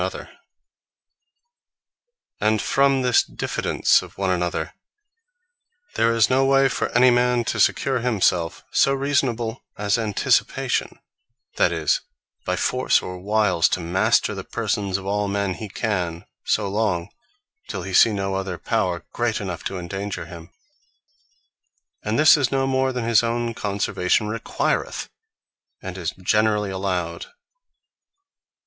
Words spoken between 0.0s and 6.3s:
From Diffidence Warre And from this diffidence of one another, there is